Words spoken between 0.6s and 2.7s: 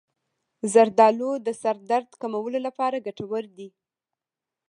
زردآلو د سر درد کمولو